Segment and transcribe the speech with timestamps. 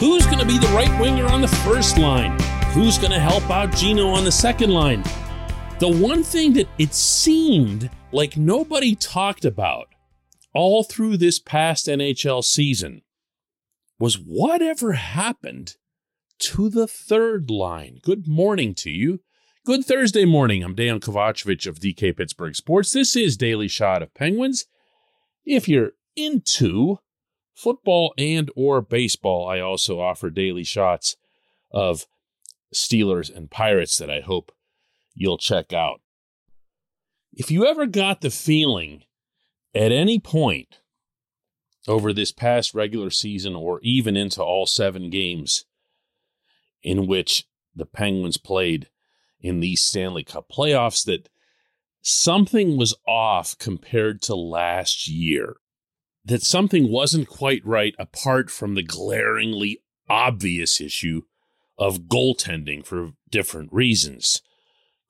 [0.00, 2.36] Who's going to be the right winger on the first line?
[2.72, 5.04] Who's going to help out Geno on the second line?
[5.78, 9.86] The one thing that it seemed like nobody talked about
[10.52, 13.02] all through this past NHL season
[14.00, 15.76] was whatever happened
[16.40, 18.00] to the third line.
[18.02, 19.20] Good morning to you.
[19.64, 20.64] Good Thursday morning.
[20.64, 22.92] I'm Dan Kovacevic of DK Pittsburgh Sports.
[22.92, 24.64] This is Daily Shot of Penguins.
[25.44, 26.98] If you're into
[27.54, 31.16] football and or baseball, I also offer daily shots
[31.72, 32.06] of
[32.74, 34.52] Steelers and Pirates that I hope
[35.14, 36.00] you'll check out.
[37.32, 39.04] If you ever got the feeling
[39.74, 40.80] at any point
[41.86, 45.64] over this past regular season or even into all seven games
[46.82, 48.88] in which the Penguins played
[49.40, 51.28] in these Stanley Cup playoffs that
[52.00, 55.56] something was off compared to last year,
[56.24, 61.22] that something wasn't quite right apart from the glaringly obvious issue
[61.78, 64.40] of goaltending for different reasons.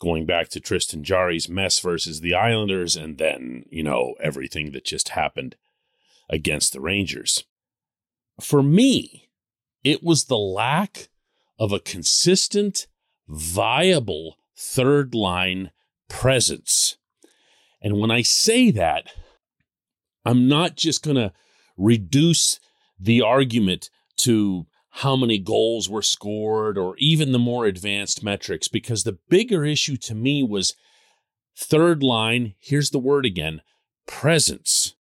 [0.00, 4.84] Going back to Tristan Jarry's mess versus the Islanders, and then, you know, everything that
[4.84, 5.56] just happened
[6.28, 7.44] against the Rangers.
[8.40, 9.28] For me,
[9.84, 11.08] it was the lack
[11.58, 12.86] of a consistent,
[13.28, 15.70] viable third line
[16.08, 16.96] presence.
[17.80, 19.08] And when I say that,
[20.24, 21.32] I'm not just going to
[21.76, 22.58] reduce
[22.98, 24.66] the argument to
[24.98, 29.96] how many goals were scored or even the more advanced metrics, because the bigger issue
[29.96, 30.74] to me was
[31.56, 33.60] third line, here's the word again
[34.06, 34.94] presence.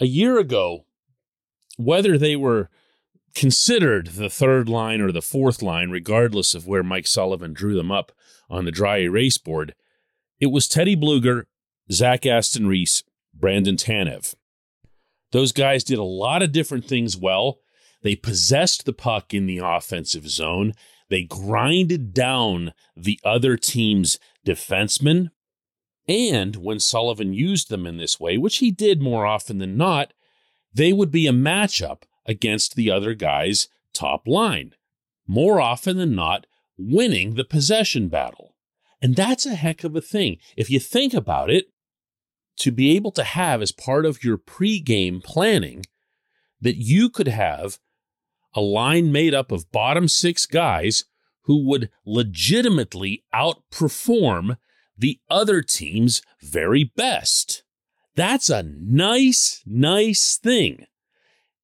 [0.00, 0.84] A year ago,
[1.76, 2.68] whether they were
[3.34, 7.90] considered the third line or the fourth line, regardless of where Mike Sullivan drew them
[7.90, 8.12] up
[8.50, 9.74] on the dry erase board,
[10.40, 11.44] it was Teddy Blueger,
[11.90, 13.02] Zach Aston Reese,
[13.38, 14.34] Brandon Tanev.
[15.32, 17.58] Those guys did a lot of different things well.
[18.02, 20.72] They possessed the puck in the offensive zone.
[21.10, 25.30] They grinded down the other team's defensemen.
[26.06, 30.12] And when Sullivan used them in this way, which he did more often than not,
[30.72, 34.74] they would be a matchup against the other guy's top line,
[35.26, 36.46] more often than not,
[36.78, 38.54] winning the possession battle.
[39.02, 40.38] And that's a heck of a thing.
[40.56, 41.66] If you think about it,
[42.58, 45.84] to be able to have as part of your pregame planning
[46.60, 47.78] that you could have
[48.54, 51.04] a line made up of bottom six guys
[51.42, 54.58] who would legitimately outperform
[54.96, 57.62] the other team's very best.
[58.16, 60.86] That's a nice, nice thing.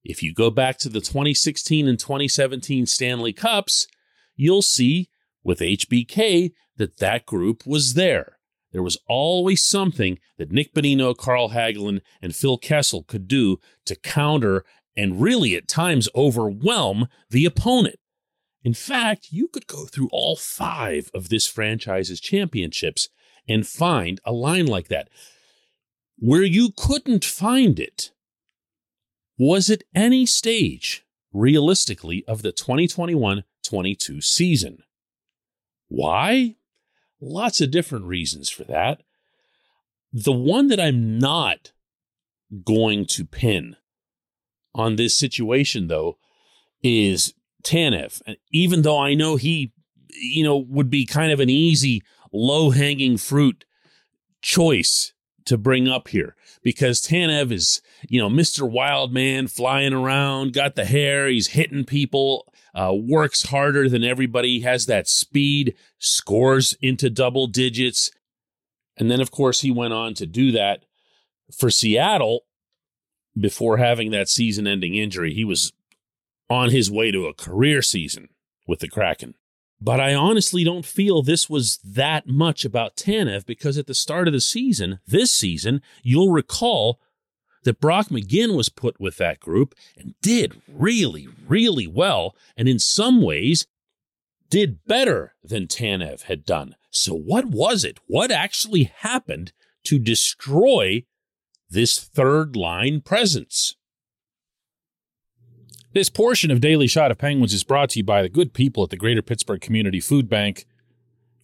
[0.05, 3.88] If you go back to the 2016 and 2017 Stanley Cups,
[4.37, 5.09] you'll see
[5.43, 8.34] with HBK that that group was there.
[8.75, 13.95] There was always something that Nick Bonino, Carl Hagelin, and Phil Kessel could do to
[13.95, 14.65] counter
[14.97, 18.01] and really at times overwhelm the opponent.
[18.65, 23.09] In fact, you could go through all five of this franchise's championships
[23.49, 25.09] and find a line like that.
[26.19, 28.11] Where you couldn't find it
[29.39, 34.79] was at any stage, realistically, of the 2021 22 season.
[35.87, 36.56] Why?
[37.27, 39.03] Lots of different reasons for that.
[40.12, 41.73] The one that I'm not
[42.65, 43.77] going to pin
[44.75, 46.19] on this situation, though,
[46.83, 48.21] is Tanev.
[48.27, 49.73] And even though I know he,
[50.11, 53.65] you know, would be kind of an easy, low hanging fruit
[54.43, 55.15] choice
[55.47, 58.71] to bring up here because Tanev is, you know, Mr.
[58.71, 64.61] Wild Man flying around, got the hair, he's hitting people uh, works harder than everybody,
[64.61, 68.11] has that speed, scores into double digits.
[68.97, 70.85] And then, of course, he went on to do that
[71.57, 72.45] for Seattle
[73.39, 75.35] before having that season ending injury.
[75.35, 75.73] He was
[76.51, 78.29] on his way to a career season
[78.67, 79.35] with the Kraken.
[79.81, 84.29] But I honestly don't feel this was that much about Tanev because at the start
[84.29, 87.00] of the season, this season, you'll recall
[87.64, 92.78] that Brock McGinn was put with that group and did really, really well, and in
[92.78, 93.66] some ways
[94.49, 96.76] did better than Tanev had done.
[96.90, 97.99] So, what was it?
[98.06, 99.52] What actually happened
[99.84, 101.05] to destroy
[101.69, 103.75] this third line presence?
[105.93, 108.82] This portion of Daily Shot of Penguins is brought to you by the good people
[108.84, 110.67] at the Greater Pittsburgh Community Food Bank,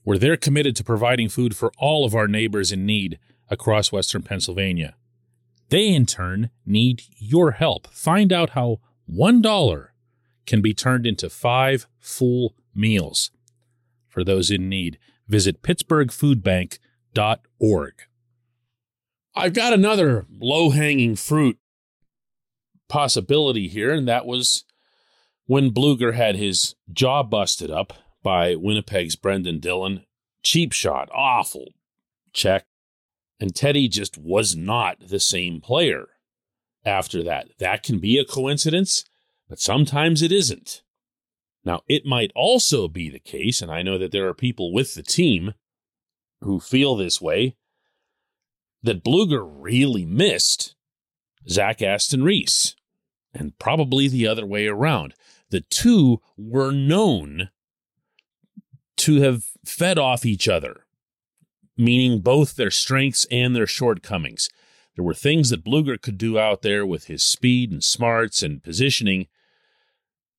[0.02, 3.18] where they're committed to providing food for all of our neighbors in need
[3.48, 4.94] across Western Pennsylvania.
[5.70, 7.86] They, in turn, need your help.
[7.92, 8.80] Find out how
[9.10, 9.88] $1
[10.46, 13.30] can be turned into five full meals.
[14.08, 17.94] For those in need, visit pittsburghfoodbank.org.
[19.36, 21.56] I've got another low hanging fruit
[22.88, 24.64] possibility here, and that was
[25.46, 27.92] when Blueger had his jaw busted up
[28.24, 30.04] by Winnipeg's Brendan Dillon.
[30.42, 31.74] Cheap shot, awful
[32.32, 32.64] check.
[33.40, 36.08] And Teddy just was not the same player
[36.84, 37.48] after that.
[37.58, 39.04] That can be a coincidence,
[39.48, 40.82] but sometimes it isn't.
[41.64, 44.94] Now, it might also be the case, and I know that there are people with
[44.94, 45.54] the team
[46.42, 47.56] who feel this way,
[48.82, 50.74] that Blueger really missed
[51.48, 52.76] Zach Aston Reese,
[53.34, 55.14] and probably the other way around.
[55.50, 57.50] The two were known
[58.98, 60.86] to have fed off each other,
[61.80, 64.48] meaning both their strengths and their shortcomings.
[64.94, 68.62] There were things that Blueger could do out there with his speed and smarts and
[68.62, 69.28] positioning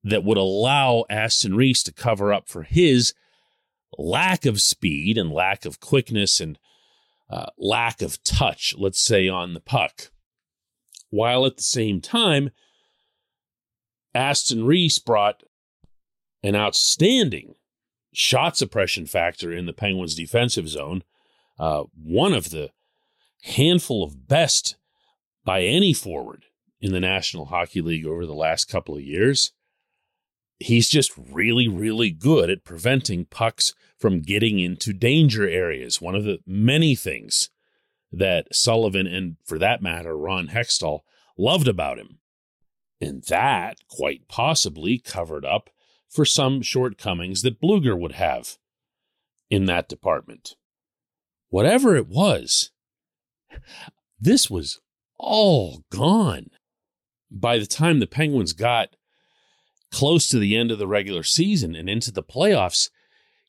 [0.04, 3.14] that would allow Aston Reese to cover up for his
[3.98, 6.58] lack of speed and lack of quickness and
[7.30, 10.12] uh, lack of touch, let's say, on the puck.
[11.10, 12.52] While at the same time,
[14.14, 15.44] Aston Reese brought
[16.44, 17.56] an outstanding
[18.14, 21.04] shot suppression factor in the Penguins' defensive zone,
[21.62, 22.72] uh, one of the
[23.44, 24.78] handful of best
[25.46, 26.46] by any forward
[26.82, 29.54] in the National Hockey League over the last couple of years.
[30.58, 36.02] He's just really, really good at preventing pucks from getting into danger areas.
[36.02, 37.52] One of the many things
[38.12, 41.02] that Sullivan and, for that matter, Ron Hextall
[41.38, 42.18] loved about him.
[43.00, 45.70] And that quite possibly covered up
[46.10, 48.58] for some shortcomings that Blueger would have
[49.52, 50.56] in that department.
[51.52, 52.72] Whatever it was,
[54.20, 54.80] this was
[55.20, 56.48] all gone.
[57.30, 58.96] By the time the Penguins got
[59.92, 62.90] close to the end of the regular season and into the playoffs,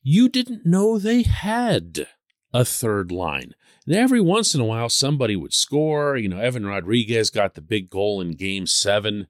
[0.02, 2.08] you didn't know they had
[2.52, 3.54] a third line.
[3.86, 6.16] And every once in a while, somebody would score.
[6.16, 9.28] You know, Evan Rodrigues got the big goal in game seven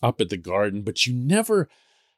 [0.00, 1.68] up at the garden, but you never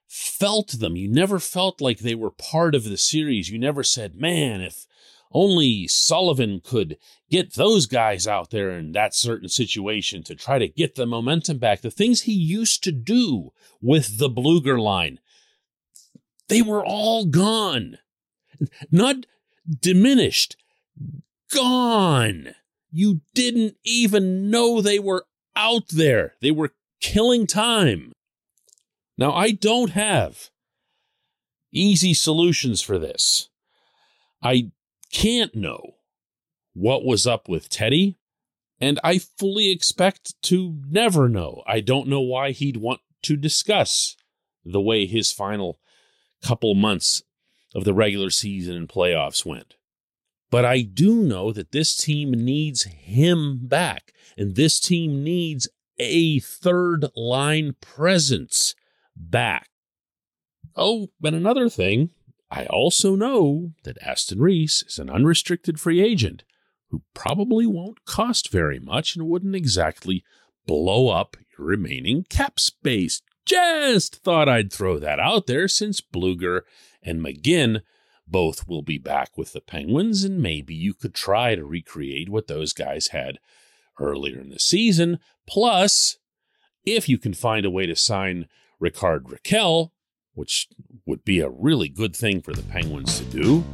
[0.06, 0.96] felt them.
[0.96, 3.48] You never felt like they were part of the series.
[3.48, 4.86] You never said, man, if
[5.36, 6.96] only Sullivan could
[7.30, 11.58] get those guys out there in that certain situation to try to get the momentum
[11.58, 11.82] back.
[11.82, 13.52] The things he used to do
[13.82, 15.20] with the Blueger line,
[16.48, 17.98] they were all gone.
[18.90, 19.26] Not
[19.68, 20.56] diminished,
[21.52, 22.54] gone.
[22.90, 26.32] You didn't even know they were out there.
[26.40, 26.72] They were
[27.02, 28.12] killing time.
[29.18, 30.48] Now, I don't have
[31.72, 33.50] easy solutions for this.
[34.42, 34.70] I
[35.12, 35.96] can't know
[36.74, 38.18] what was up with Teddy,
[38.80, 41.62] and I fully expect to never know.
[41.66, 44.16] I don't know why he'd want to discuss
[44.64, 45.78] the way his final
[46.42, 47.22] couple months
[47.74, 49.76] of the regular season and playoffs went.
[50.50, 55.68] But I do know that this team needs him back, and this team needs
[55.98, 58.74] a third line presence
[59.16, 59.70] back.
[60.76, 62.10] Oh, and another thing,
[62.50, 66.44] I also know that Aston Reese is an unrestricted free agent
[66.90, 70.25] who probably won't cost very much and wouldn't exactly
[70.66, 73.20] blow up your remaining cap space.
[73.44, 76.62] Just thought I'd throw that out there since Blueger
[77.02, 77.82] and McGinn
[78.26, 82.49] both will be back with the Penguins, and maybe you could try to recreate what
[82.49, 83.38] those guys had
[84.00, 85.20] earlier in the season.
[85.47, 86.18] Plus,
[86.85, 88.49] if you can find a way to sign
[88.80, 89.90] Rickard Rakell,
[90.37, 90.69] which
[91.07, 93.64] would be a really good thing for the Penguins to do.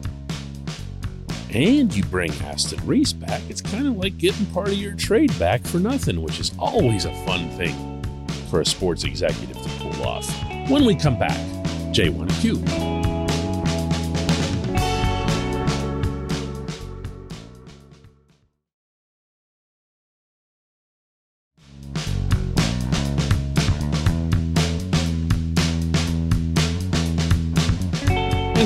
[1.51, 5.39] And you bring Aston Reese back, it's kind of like getting part of your trade
[5.39, 8.03] back for nothing, which is always a fun thing
[8.49, 10.27] for a sports executive to pull off.
[10.71, 11.37] When we come back,
[11.93, 13.02] J1Q.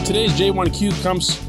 [0.04, 1.40] Today's J1Q comes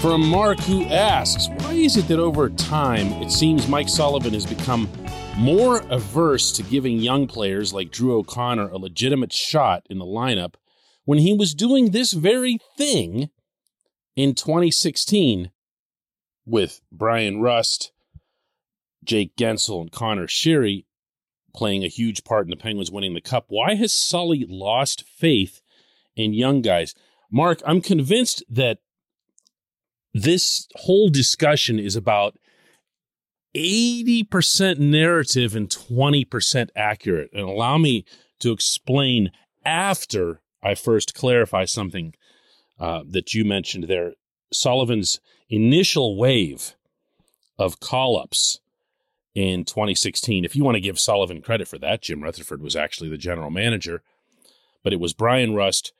[0.00, 4.46] from Mark, who asks, Why is it that over time it seems Mike Sullivan has
[4.46, 4.88] become
[5.36, 10.54] more averse to giving young players like Drew O'Connor a legitimate shot in the lineup
[11.04, 13.30] when he was doing this very thing
[14.14, 15.50] in 2016
[16.46, 17.92] with Bryan Rust,
[19.02, 20.84] Jake Guentzel, and Conor Sheary
[21.54, 23.46] playing a huge part in the Penguins winning the Cup?
[23.48, 25.60] Why has Sully lost faith
[26.14, 26.94] in young guys?
[27.34, 28.78] Mark, I'm convinced that
[30.12, 32.38] this whole discussion is about
[33.56, 37.30] 80% narrative and 20% accurate.
[37.32, 38.04] And allow me
[38.38, 39.32] to explain
[39.64, 42.14] after I first clarify something
[42.78, 44.12] uh, that you mentioned there.
[44.52, 46.76] Sullivan's initial wave
[47.58, 48.60] of call ups
[49.34, 50.44] in 2016.
[50.44, 53.50] If you want to give Sullivan credit for that, Jim Rutherford was actually the general
[53.50, 54.04] manager.
[54.84, 55.94] but it was Bryan Rust,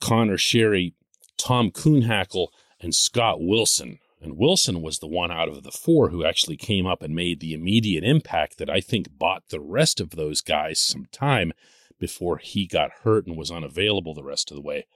[0.00, 0.94] Conor Sheary,
[1.36, 2.48] Tom Kuhnhackl,
[2.80, 3.98] and Scott Wilson.
[4.20, 7.40] And Wilson was the one out of the four who actually came up and made
[7.40, 11.52] the immediate impact that I think bought the rest of those guys some time
[11.98, 14.86] before he got hurt and was unavailable the rest of the way.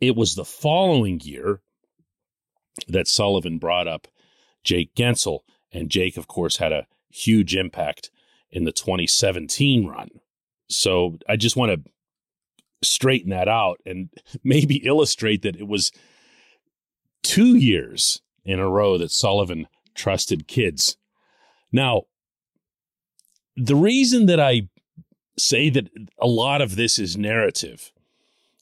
[0.00, 1.60] It was the following year
[2.88, 4.08] that Sullivan brought up
[4.64, 5.40] Jake Guentzel,
[5.72, 8.10] and Jake, of course, had a huge impact
[8.50, 10.10] in the 2017 run.
[10.68, 11.90] So I just want to
[12.82, 14.10] straighten that out and
[14.44, 15.90] maybe illustrate that it was
[17.22, 20.96] two years in a row that Sullivan trusted kids.
[21.72, 22.02] Now,
[23.56, 24.68] the reason that I
[25.38, 25.88] say that
[26.20, 27.92] a lot of this is narrative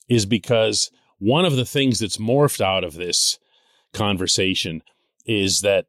[0.08, 3.38] is because one of the things that's morphed out of this
[3.92, 4.82] conversation
[5.26, 5.86] is that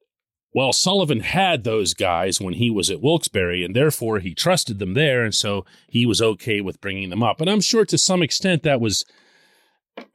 [0.55, 4.93] well, Sullivan had those guys when he was at Wilkes-Barre, and therefore he trusted them
[4.93, 7.41] there, and so he was okay with bringing them up.
[7.41, 9.03] And I'm sure to some extent that was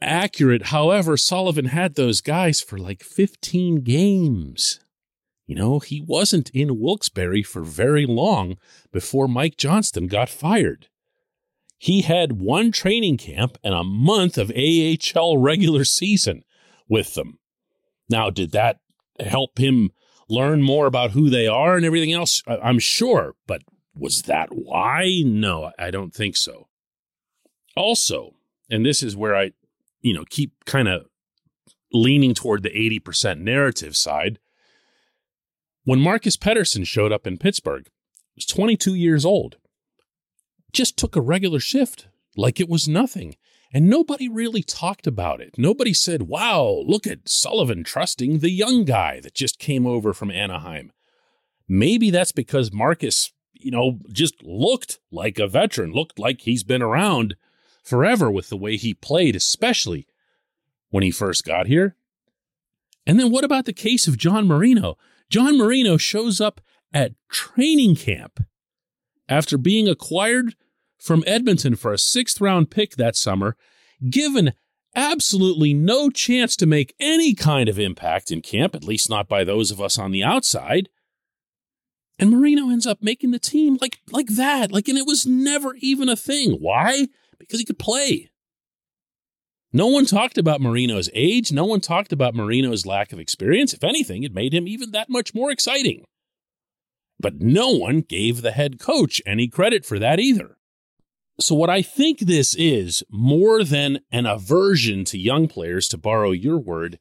[0.01, 0.69] accurate.
[0.69, 4.81] However, Sullivan had those guys for like 15 games.
[5.47, 8.57] You know, he wasn't in Wilkes-Barre for very long
[8.91, 10.87] before Mike Johnston got fired.
[11.77, 16.45] He had one training camp and a month of AHL regular season
[16.89, 17.41] with them.
[18.09, 18.79] Now, did that
[19.19, 19.91] help him
[20.31, 22.43] learn more about who they are and everything else?
[22.47, 23.63] I'm sure, but
[23.95, 25.23] was that why?
[25.25, 26.69] No, I don't think so.
[27.77, 28.35] Also,
[28.71, 29.53] and this is where I,
[30.01, 31.07] you know, keep kind of
[31.93, 34.39] leaning toward the 80% narrative side.
[35.85, 37.87] When Marcus Pettersson showed up in Pittsburgh,
[38.35, 39.57] he was 22 years old,
[40.73, 42.07] just took a regular shift
[42.37, 43.35] like it was nothing.
[43.73, 45.55] And nobody really talked about it.
[45.57, 50.31] Nobody said, wow, look at Sullivan trusting the young guy that just came over from
[50.31, 50.91] Anaheim.
[51.69, 56.83] Maybe that's because Marcus, you know, just looked like a veteran, looked like he's been
[56.83, 57.37] around
[57.85, 60.07] forever with the way he played, especially
[60.89, 61.95] when he first got here.
[63.07, 64.99] And then what about the case of John Marino?
[65.29, 66.61] John Marino shows up
[66.93, 68.41] at training camp
[69.29, 70.57] after being acquired
[71.01, 73.57] from Edmonton for a sixth round pick that summer,
[74.09, 74.53] given
[74.95, 79.43] absolutely no chance to make any kind of impact in camp, at least not by
[79.45, 80.89] those of us on the outside.
[82.19, 84.71] And Marino ends up making the team like like that.
[84.71, 86.53] Like, and it was never even a thing.
[86.61, 87.09] Why?
[87.39, 88.31] Because he could play.
[89.73, 91.53] No one talked about Marino's age.
[91.53, 93.73] No one talked about Marino's lack of experience.
[93.73, 96.05] If anything, it made him even that much more exciting.
[97.21, 100.57] But no one gave the head coach any credit for that either.
[101.41, 106.33] So, what I think this is more than an aversion to young players, to borrow
[106.33, 106.99] your word,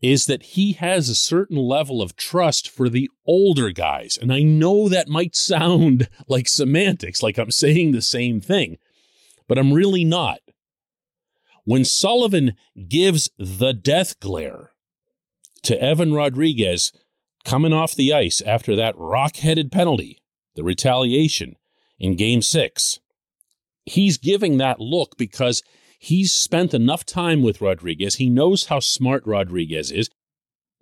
[0.00, 4.16] is that he has a certain level of trust for the older guys.
[4.20, 8.78] And I know that might sound like semantics, like I'm saying the same thing,
[9.48, 10.38] but I'm really not.
[11.64, 12.54] When Sullivan
[12.88, 14.70] gives the death glare
[15.64, 16.92] to Evan Rodrigues
[17.44, 20.22] coming off the ice after that rock headed penalty,
[20.54, 21.56] the retaliation
[21.98, 23.00] in game six,
[23.86, 25.62] he's giving that look because
[25.98, 28.16] he's spent enough time with Rodrigues.
[28.16, 30.10] He knows how smart Rodrigues is.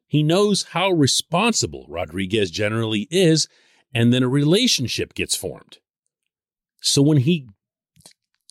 [0.07, 3.47] He knows how responsible Rodrigues generally is,
[3.95, 5.79] and then a relationship gets formed.
[6.81, 7.49] So when he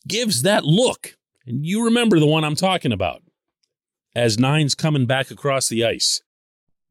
[0.06, 3.22] gives that look, and you remember the one I'm talking about,
[4.14, 6.22] as Nine's coming back across the ice,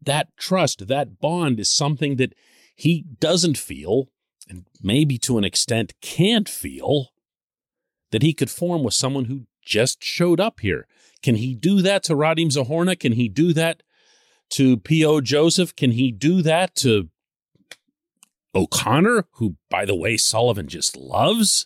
[0.01, 2.33] that trust, that bond is something that
[2.75, 4.09] he doesn't feel,
[4.49, 7.12] and maybe to an extent can't feel
[8.13, 10.87] that he could form with someone who just showed up here.
[11.23, 12.97] Can he do that to Radim Zohorna?
[12.97, 13.81] Can he do that
[14.51, 15.21] to P.O.
[15.21, 15.75] Joseph?
[15.75, 17.09] Can he do that to
[18.53, 21.65] O'Connor, who, by the way, Sullivan just loves?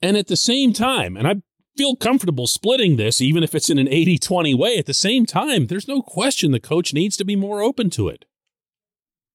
[0.00, 1.42] And at the same time, and I
[1.76, 5.26] feel comfortable splitting this, even if it's in an 80 20 way, at the same
[5.26, 8.24] time, there's no question the coach needs to be more open to it.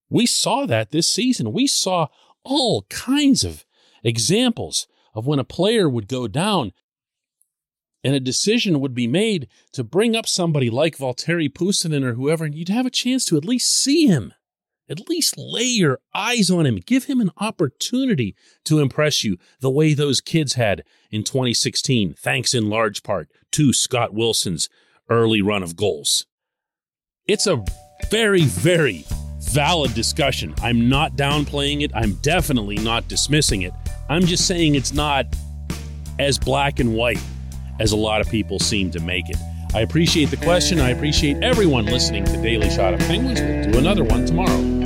[0.09, 1.53] We saw that this season.
[1.53, 2.07] We saw
[2.43, 3.63] all kinds of
[4.03, 6.73] examples of when a player would go down
[8.03, 12.45] and a decision would be made to bring up somebody like Valtteri Puustinen or whoever,
[12.45, 14.31] and you'd have a chance to at least see him,
[14.87, 19.71] at least lay your eyes on him, give him an opportunity to impress you the
[19.71, 24.69] way those kids had in 2016, thanks in large part to Scott Wilson's
[25.09, 26.27] early run of goals.
[27.25, 27.63] It's a
[28.11, 29.03] very, very
[29.39, 30.53] valid discussion.
[30.61, 31.91] I'm not downplaying it.
[31.95, 33.73] I'm definitely not dismissing it.
[34.07, 35.25] I'm just saying it's not
[36.19, 37.19] as black and white
[37.79, 39.37] as a lot of people seem to make it.
[39.73, 40.79] I appreciate the question.
[40.79, 43.41] I appreciate everyone listening to Daily Shot of Penguins.
[43.41, 44.84] We'll do another one tomorrow.